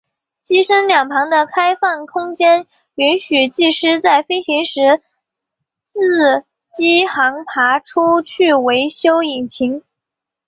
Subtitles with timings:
[0.41, 2.65] 机身两旁的开放空间
[2.95, 4.99] 允许技师在飞行时
[5.93, 6.43] 自
[6.73, 9.83] 机舱爬出去维修引擎。